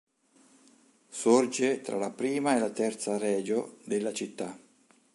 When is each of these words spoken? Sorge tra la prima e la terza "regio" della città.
Sorge 1.09 1.81
tra 1.81 1.95
la 1.97 2.09
prima 2.09 2.55
e 2.57 2.59
la 2.59 2.71
terza 2.71 3.19
"regio" 3.19 3.77
della 3.85 4.11
città. 4.11 4.57